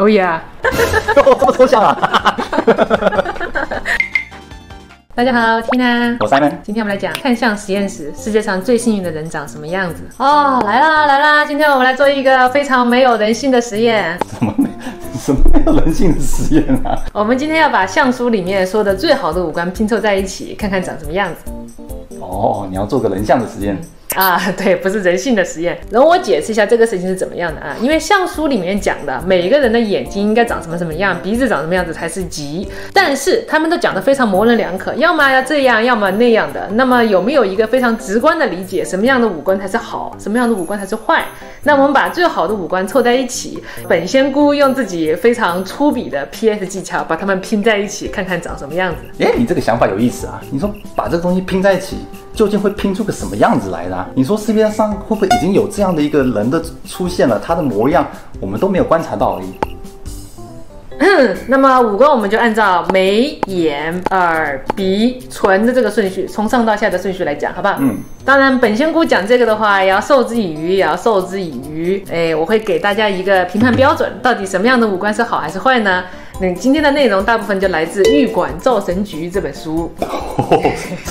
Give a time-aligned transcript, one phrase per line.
[0.00, 0.42] 哦呀，
[1.24, 2.36] 哦，这么抽象啊！
[5.14, 10.02] 大家好，Tina，我 Simon，今天我们来讲看相实验室，世界上最幸运的人长什么样子？
[10.18, 14.18] 哦，来啦来啦，今天我们来做一个非常没有人性的实验。
[14.28, 14.68] 什么没
[15.16, 16.98] 什么没有人性的实验啊？
[17.12, 21.52] 我们今天要把相书里面说的最好的五官拼凑在一起，看看长什么样子。
[22.18, 23.80] 哦，你要做个人像的实验。
[24.20, 25.78] 啊，对，不是人性的实验。
[25.90, 27.76] 然后我解释一下这个事情是怎么样的啊？
[27.80, 36.68] 因为相书里面讲的每一个人的眼睛应该长什么什么样，鼻子长什么样子才是吉，但是他们都讲的非常模棱两可，要么要这样，要么那样的。
[36.74, 41.24] 那么有没有一个非常直观的理解，什么样的五官才是好，什么样的五官才是坏？
[41.62, 49.24] 那我们把最好的五官凑在一起，本仙姑用自己非常粗鄙的 PS 技巧把它们拼在一起，看看长什么样子。
[49.24, 50.40] 哎，你这个想法有意思啊！
[50.50, 51.96] 你说把这个东西拼在一起，
[52.34, 54.04] 究竟会拼出个什么样子来呢？
[54.14, 57.38] 你说市面上会不会已经有这样的一个人的出现了？
[57.38, 58.06] 他的模样
[58.40, 59.54] 我们都没有观察到而已。
[61.46, 67.76] 那么五官我们就按照眉、眼、耳、鼻、唇的这个顺序，从上到下的顺序来讲，好不好？
[67.78, 67.98] 嗯。
[68.24, 72.02] 当然，本仙姑讲这个的话，也要授之以鱼，也要授之以渔。
[72.10, 76.04] 哎，我会给大家一个评判标准，到底什么样的五官是好还是坏呢？
[76.44, 79.90] 那今天的内容大部分就来自《玉管造神局》这本书。
[80.00, 80.60] 哦，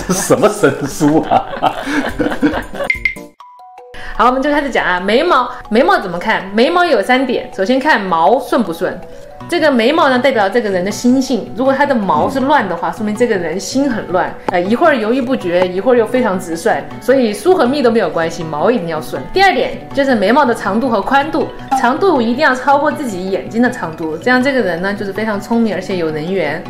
[0.08, 1.44] 这什么神书啊？
[4.16, 6.48] 好，我们就开始讲啊，眉毛，眉毛怎么看？
[6.54, 8.96] 眉毛有三点，首先看毛顺不顺。
[9.50, 11.52] 这个眉毛呢，代表这个人的心性。
[11.56, 14.34] 如果他的毛是乱的话，说明这个人心很乱。
[14.48, 16.84] 呃，一会儿犹豫不决，一会儿又非常直率。
[17.00, 19.22] 所以疏和密都没有关系，毛一定要顺。
[19.32, 21.48] 第二点就是眉毛的长度和宽度，
[21.80, 26.64] 长度一定要超过自己眼睛的长度，这样这个人呢就是非常聪明，而且有人缘。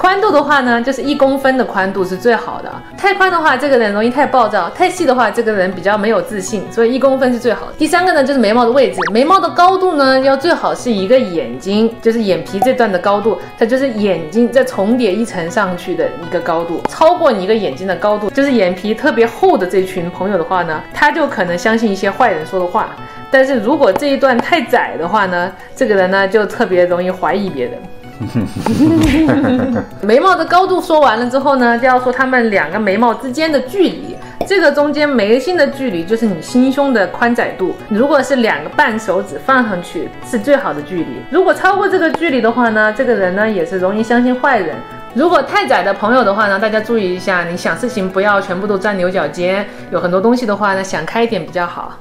[0.00, 2.72] 宽度的话呢，就是一公分的宽度是最好的。
[2.96, 6.64] 太宽的话，这个人容易太暴躁；太细的话，这个人比较没有自信。
[6.72, 7.72] 所以一公分是最好的。
[7.76, 16.80] 第三个呢，就是眉毛的位置，眉毛的高度呢，要最好是一个眼睛，就是眼皮这段的高度，它就是眼睛再重叠一层上去的一个高度。
[16.88, 22.96] 超过你一个眼睛的高度，就是眼皮特别厚的这群朋友的话呢，他就可能相信一些坏人说的话。
[23.30, 27.74] 但是如果这一段太窄的话呢，这个人呢就特别容易怀疑别人。
[30.02, 34.16] 眉毛的高度说完了之后呢，就要说他们两个眉毛之间的距离。
[34.46, 37.74] 这个中间眉心的距离就是你心胸的宽窄度。
[37.88, 41.06] 如果是两个半手指放上去是最好的距离。
[41.30, 44.76] 如果超过这个距离的话呢，这个人呢也是容易相信坏人。
[45.14, 51.98] 如果太窄的朋友的话呢，大家注意一下，你想事情不要全部都钻牛角尖，有很多东西的话呢，想开一点比较好。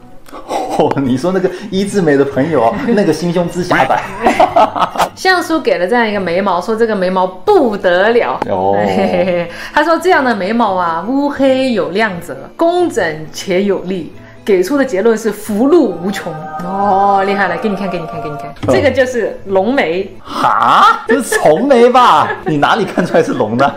[0.80, 4.02] 哦， 你说那个一字眉的朋友， 那个心胸之狭窄。
[5.14, 8.40] 相书给了这样一个眉毛，说这个眉毛不得了。
[8.50, 8.78] 哦，
[9.74, 14.14] 他说这样的眉毛啊，乌黑有亮泽，工整且有力，
[14.46, 16.34] 给出的结论是福禄无穷。
[16.64, 20.10] 哦，厉害了，给你看，给你看，给你看，这个就是龙眉。
[20.24, 22.30] 哈，这是虫眉吧？
[22.46, 23.76] 你哪里看出来是龙的？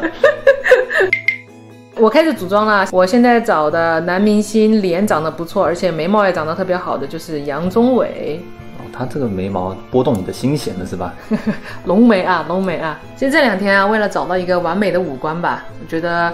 [2.03, 2.85] 我开始组装了。
[2.91, 8.43] 我现在找的男明星脸长得不错，而且眉毛也长得特别好的，就是杨宗纬。
[8.77, 11.15] 哦，他这个眉毛拨动你的心弦了是吧？
[11.87, 12.99] 浓眉啊，浓眉啊！
[13.15, 16.33] 其实这两天啊，为了找到一个完美的五官吧，我觉得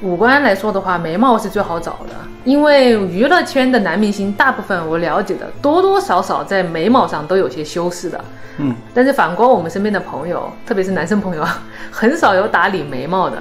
[0.00, 2.14] 五官来说的话，眉毛是最好找的。
[2.44, 8.24] 因为娱乐圈的男明星大部分我了解的，多多少少在眉毛上都有些修饰的。
[8.56, 11.44] 嗯，但是反观我们身边的朋友，特别是男生朋友，
[11.92, 13.36] 很少有打理眉毛的。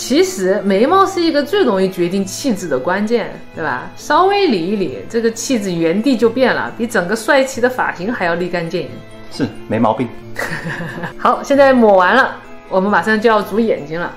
[0.00, 3.82] 其实眉毛是一个最容易决定气质的关键，对吧？
[3.98, 8.88] 稍微理一理，这个气质原地就变了，比整个帅气的发型还要立竿见影。
[9.30, 10.08] 是没毛病。
[11.18, 12.34] 好，现在抹完了，
[12.70, 14.10] 我们马上就要煮眼睛了。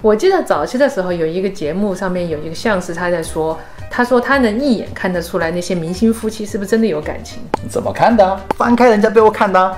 [0.00, 7.42] 我记得早期的时候有一个节目，上面有一个相师他在说，他说他能一眼看得出来那些明星夫妻是不是真的有感情？
[7.68, 8.40] 怎么看的？
[8.56, 9.76] 翻开人家被窝看的。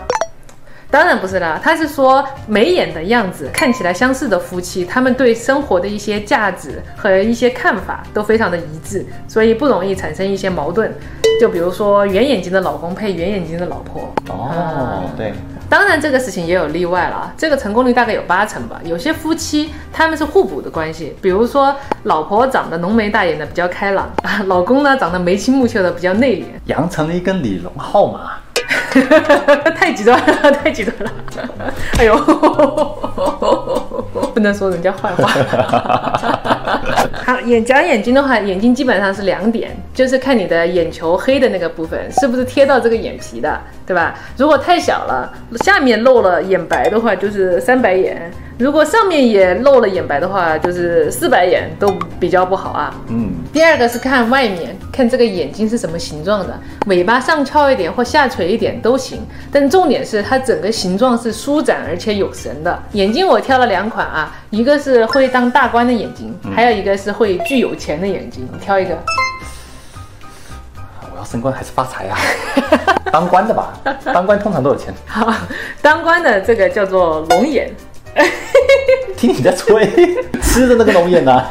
[0.91, 10.93] 当然不是啦，他是说眉眼的样子看起来相似的夫妻，他们对生活的一些价值和一些看法都非常的一致，所以不容易产生一些矛盾。
[11.41, 14.11] 就比如说圆眼睛的老公配圆眼睛的老婆。
[14.29, 15.35] 哦，对。
[15.69, 18.81] 当然这个事情也有例外了，这个成功率大概有八成吧。
[18.85, 21.75] 有些夫妻他们是互补的关系，比如说
[22.05, 24.09] 老婆长得浓眉大眼的比较开朗，
[24.47, 28.39] 老公呢长得眉清目秀的比较内敛，养成了一根李龙号码。
[29.76, 31.12] 太极端了， 太极端了！
[31.98, 32.16] 哎呦，
[34.34, 35.28] 不能说人家坏话。
[37.25, 43.60] 好，眼讲眼睛的话，眼睛基本上是两点，就是看你的眼球黑的那个部分是不是贴到这个眼皮的。
[43.87, 44.15] 对吧？
[44.37, 45.33] 如果太小了，
[45.65, 48.17] 下面露了眼白的话，就是三白眼；
[48.59, 51.88] 如果上面也露了眼白的话，就是四白眼，都
[52.19, 52.93] 比较不好啊。
[53.09, 62.82] 嗯，第二个是看外面，看这个眼睛是什么形状的，尾巴上翘一点或下垂一点都行，但重点是它整个形状是舒展而且有神的。
[62.93, 68.99] 眼睛我挑了两款啊，一个是会当大官的眼睛，还有一个是会巨有钱的眼睛，你挑一个。
[71.26, 72.17] 升官还是发财啊？
[73.12, 73.73] 当官的吧，
[74.05, 74.94] 当官通常都有钱。
[75.06, 75.32] 好，
[75.82, 77.70] 当官的这个叫做龙眼。
[79.17, 79.87] 听你在吹，
[80.43, 81.43] 吃的那个龙眼呢、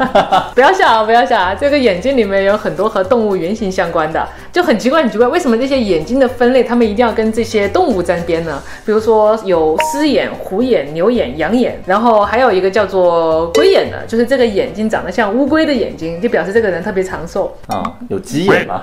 [0.53, 1.53] 不要笑啊，不要笑啊！
[1.53, 8.61] 这个眼睛里面有很多和动物原型相关的，就很奇怪，很奇怪，为什么这些眼睛的分类，他们一定要跟这些动物沾边呢？
[8.83, 17.55] 比如说有狮眼、虎眼、牛眼、羊眼，然后还有一个叫做龟眼的，就是这个眼睛长得像乌龟的眼睛，就表示这个人特别长寿。
[17.67, 18.81] 啊、有鸡眼吗？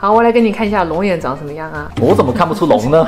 [0.00, 1.86] 好，我来给你看一下龙眼长什么样啊？
[2.00, 3.06] 我怎么看不出龙呢？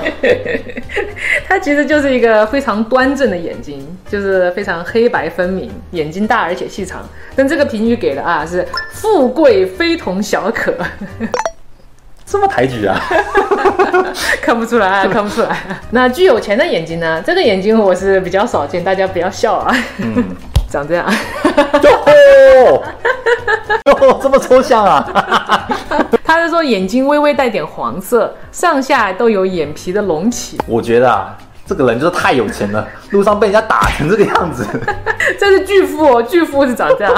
[1.48, 7.00] 它其实就是一个非常端正的眼睛，就是非常黑白分明，眼睛大而且细长。
[7.34, 10.74] 但这个评语给的啊是富贵非同小可，
[12.26, 13.00] 这么抬举啊？
[14.42, 15.56] 看不出来啊，看不出来。
[15.92, 17.22] 那具有钱的眼睛呢？
[17.24, 19.74] 这个眼睛我是比较少见，大家不要笑啊。
[19.96, 20.36] 嗯，
[20.68, 21.10] 长这样，
[21.82, 22.82] 哟，
[23.86, 25.66] 哟，这么抽象啊？
[26.24, 31.36] 他是说眼睛微微带点黄色，上下都有眼皮的隆起，我觉得啊，
[31.66, 34.66] 这个人就是太有钱了，路上被人家打成这个样子。
[35.38, 37.14] 这是巨富哦，巨富是长这样。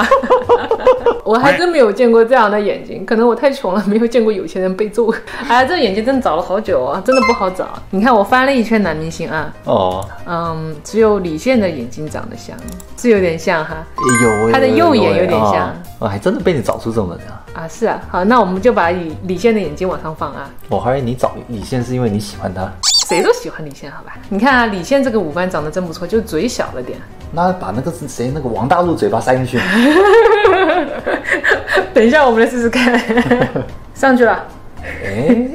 [1.25, 5.11] 我还真没有见过这样的眼睛，可能我太穷了，没有见过有钱人被揍。
[5.49, 7.67] 哎，这眼睛真的找了好久啊，真的不好找。
[7.89, 12.55] 你看我翻了一圈男明星啊，哦，嗯，只有李现的眼睛长得像，
[12.95, 13.83] 是有点像哈。
[14.23, 17.41] 有他的右眼有点像哦，还真的被你找出这种人啊！
[17.53, 20.47] 啊，是啊，好，那我们就把李李现的眼睛往上放啊。
[20.69, 22.71] 我怀疑你找李现是因为你喜欢他，
[23.07, 24.15] 谁都喜欢李现，好吧？
[24.29, 26.99] 你看啊，李现这个五官长得真不错，就嘴小了点。
[27.31, 28.31] 那把那个是谁？
[28.33, 29.57] 那个王大陆嘴巴塞进去，
[31.93, 32.99] 等一下，我们来试试看。
[33.93, 34.45] 上去了。
[34.83, 35.47] 哎，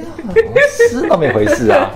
[0.69, 1.91] 是那么一回事啊！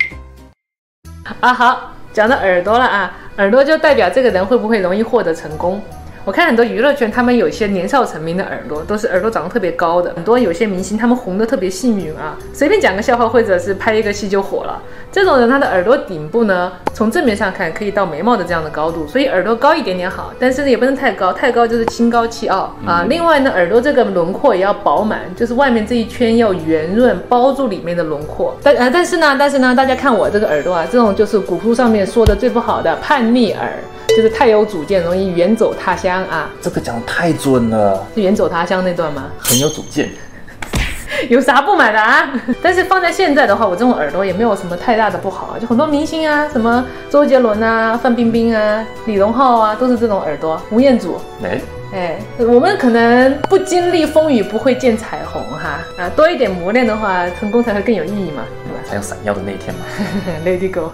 [1.40, 5.82] 啊，好，讲到耳朵了啊，耳朵就代表这个人会不会容易获得成功。
[6.24, 10.12] 我看很多娱乐圈，他们有一些年少成名的耳朵，都是耳朵长得特别高的。
[10.14, 14.82] 很多有些明星，他们红的特别幸运啊，随便讲个笑话或者是拍一个戏就火了。
[15.10, 23.06] 这种人，他的耳朵顶部呢，从正面上看可以到眉毛的这样的高度，所以耳朵高一点点好，但是呢也不能太高，太高就是心高气傲啊。
[23.08, 28.54] 另外呢，耳朵这个轮廓也要饱满，就是外面这一圈要圆润，包住里面的轮廓。
[28.62, 33.68] 但呃，但是呢，但是呢，大家看我这个耳朵啊，这种就是古书上面说的最不好的叛逆耳。
[34.16, 36.50] 就是太有主见，容易远走他乡啊！
[36.60, 39.24] 这个讲得太准了，是远走他乡那段吗？
[39.38, 40.08] 很有主见。
[41.28, 42.30] 有啥不满的啊？
[42.62, 45.58] 但是放在现在的话，我这种耳朵也没有什么太大的不好啊。
[45.60, 50.60] 就很多明星啊，什么周杰伦啊、范冰冰啊、李荣浩啊，都是这种耳朵。
[50.70, 51.60] 吴彦祖，哎，
[51.92, 59.80] 哎，我们可能不经历风雨不会见彩虹哈啊，多一点磨练的话，成功才会更有意义嘛，对吧才有闪耀的那一天嘛。
[60.44, 60.90] Lady Go。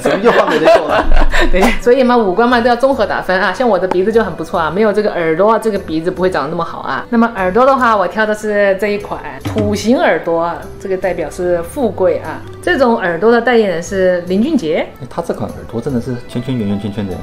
[0.00, 1.04] 怎么又换别的秀了？
[1.52, 3.52] 对，所以嘛，五官嘛都要综合打分啊。
[3.52, 7.04] 像我的鼻子就很不错啊，没有这个耳朵，这个鼻子不会长得那么好啊。
[7.10, 12.40] 那么耳朵的话，我挑的是这一款土型耳朵，啊，这个代表是富贵啊。
[12.62, 17.14] 这种耳朵的代言人是林俊杰，哎他这款耳朵真的是圈圈圆圆圈圈的。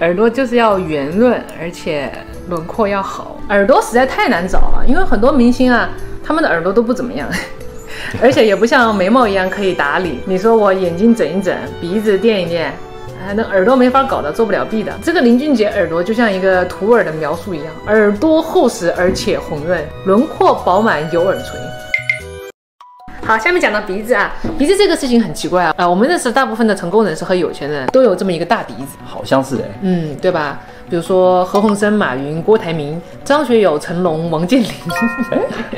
[0.00, 2.12] 耳朵就是要圆润，而且
[2.48, 3.38] 轮廓要好。
[3.48, 5.88] 耳朵实在太难找了，因为很多明星啊，
[6.24, 7.28] 他们的耳朵都不怎么样。
[8.22, 10.20] 而且也不像眉毛一样可以打理。
[10.24, 14.92] 你说我眼睛整一整，鼻子垫一垫，啊，那耳朵没法搞的，做不了弊的。
[15.02, 21.58] 这个林俊杰耳朵就像一个图耳的描述一样，耳朵厚实而且红润，轮廓饱满有耳垂。
[23.24, 30.58] 好，下面讲到鼻子啊，鼻子这个事情很奇怪啊，啊，我们认识大部分的成功人士和有钱人都有这么一个大鼻子，好像是哎，嗯，对吧？
[30.92, 34.68] 比如说何鸿燊、马云、郭台铭、张学友、成龙、王健林。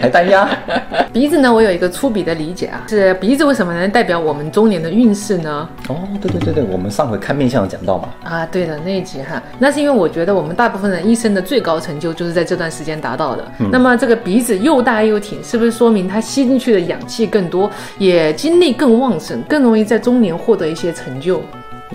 [0.00, 0.44] 还单押。
[1.14, 5.68] 鼻子呢，我有一个粗鄙的理解啊，是鼻子为什么能代表我们中年的运势呢？
[5.88, 8.08] 哦，对对对对，我们上回看面相有讲到嘛。
[8.24, 13.44] 啊，对的那一集哈，那是因为我觉得我们大部分人一生的最高成就就是在这段时间达到的。
[13.70, 21.40] 那么这个鼻子又大又挺，是不是说明他吸进去的氧气更多，也精力更旺盛，更容易在中年获得一些成就？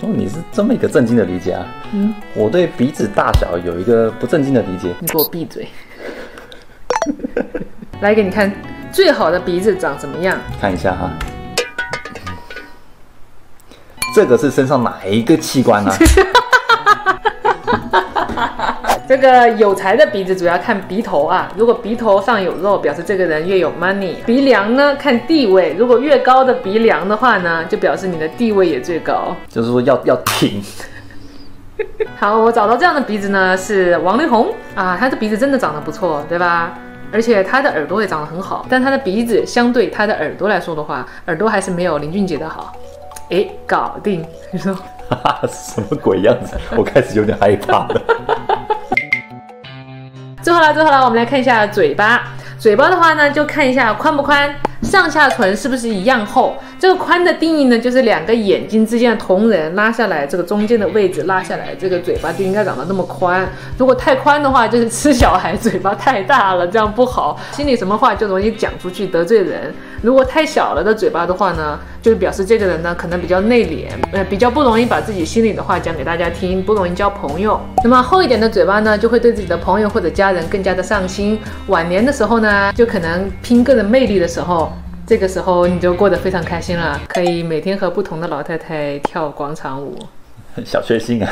[0.02, 1.66] 哦，你是这么一个正经的理解啊？
[1.92, 4.94] 嗯，我对鼻子大小有一个不正经的理解。
[5.00, 5.68] 你给我闭嘴！
[8.00, 8.50] 来给你看
[8.90, 10.38] 最好的鼻子长什么样。
[10.58, 11.10] 看一下哈，
[14.14, 15.94] 这个是身上哪一个器官啊？
[19.10, 24.14] 这个有才的鼻子主要看鼻头啊，如果鼻头上有肉，表示这个人越有 money。
[24.24, 29.34] 鼻梁呢看地位，如果越高的鼻梁的话呢，就表示你的地位也最高。
[29.48, 30.62] 就是说要要挺。
[32.18, 36.78] 好，我找到这样的鼻子呢，是王力宏啊，他的鼻子真的长得不错，对吧？
[37.12, 42.72] 而且他的耳朵也长得很好，但他的鼻子相对他的耳朵来说的话，耳朵还是没有林俊杰的好。
[43.30, 44.72] 哎，搞定，你说
[45.50, 46.56] 什么鬼样子？
[46.76, 48.02] 我开始有点害怕了。
[50.50, 52.24] 最后了，最后了，我们来看一下嘴巴。
[52.58, 54.52] 嘴巴的话呢，就看一下宽不宽，
[54.82, 56.56] 上下唇是不是一样厚。
[56.78, 63.46] 这个宽的定义呢，就是两个眼睛之间的瞳仁拉下来，这个中间的位置拉下来，这个嘴巴就应该长得那么宽。
[63.76, 69.72] 如果太宽的话，就是吃小孩嘴巴太大了，这样不好，心里什么话就容易讲出去得罪人。
[70.02, 77.60] 如果太小了的嘴巴的话呢，就表示这个人呢可能比较内敛，呃，比较不容易把自己心里的话讲给大家听，不容易交朋友。
[77.84, 81.38] 那么厚一点的嘴巴呢，就会对自己的朋友或者家人更加的上心。
[81.66, 84.69] 晚年的时候呢，就可能拼个人魅力的时候。
[85.10, 89.98] 这个时候你就过得非常开心了，可以每天和不同的老太太跳广场舞，
[90.64, 91.28] 小确幸啊。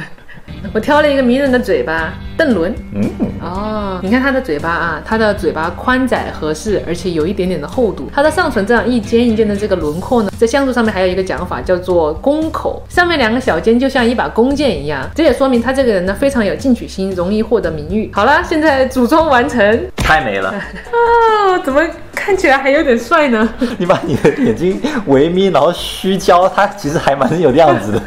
[0.74, 2.74] 我挑了一个迷人的嘴巴，邓伦。
[2.92, 8.10] 嗯，哦，你看他的嘴巴啊，他的嘴巴宽窄合适，而且有一点点的厚度。
[8.14, 15.08] 他的上唇这样一尖一尖的这个轮廓呢，在相术上面还有一个讲法叫做弓口，上面两个小尖就像一把弓箭一样。
[15.14, 18.10] 这也说明他这个人呢非常有进取心，容易获得名誉。
[18.12, 21.58] 好了，现在组装完成，太美了啊！
[21.64, 21.82] 怎么？
[22.16, 23.48] 看起来还有点帅呢。
[23.78, 28.00] 你把你的眼睛微眯，然后虚焦，他其实还蛮有样子的。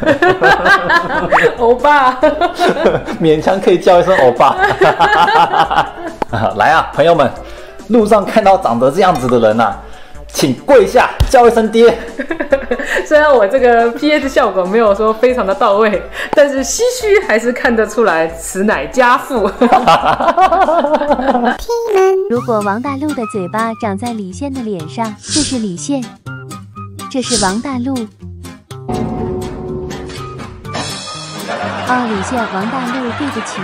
[1.56, 2.18] 欧巴，
[3.22, 4.56] 勉强可以叫一声欧巴。
[6.56, 7.30] 来啊，朋友们，
[7.88, 9.74] 路上看到长得这样子的人呐。
[10.32, 11.96] 请跪下，叫一声爹。
[13.10, 16.00] 虽然我这个 PS 效果没有说非常的到位，
[16.30, 19.50] 但是唏嘘还是看得出来，此乃家父。
[22.30, 26.04] 如果王大陆的嘴巴长在李现的脸上，这是李现，
[27.10, 27.96] 这是王大陆。
[31.88, 33.60] 哦，李现，王大陆，对不起。